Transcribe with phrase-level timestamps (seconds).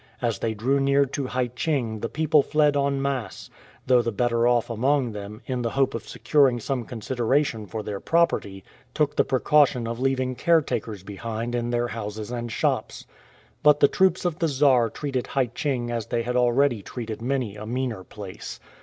[0.19, 3.51] As they drew near to Hai cheng the people fled e7i masse,
[3.85, 7.99] though the better off among them, in the hope of securing some consideration for their
[7.99, 8.63] property,
[8.95, 13.05] took the precaution of leaving caretakers behind in their houses and shops.
[13.61, 17.55] Put the troops of the Czar treated Hai cheng as they had already treated many
[17.55, 18.59] a meaner place.